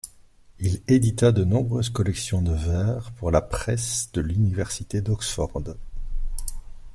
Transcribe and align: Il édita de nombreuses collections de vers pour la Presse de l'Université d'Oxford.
Il 0.57 0.81
édita 0.87 1.31
de 1.31 1.43
nombreuses 1.43 1.91
collections 1.91 2.41
de 2.41 2.51
vers 2.55 3.11
pour 3.17 3.29
la 3.29 3.39
Presse 3.39 4.09
de 4.13 4.21
l'Université 4.21 4.99
d'Oxford. 4.99 5.61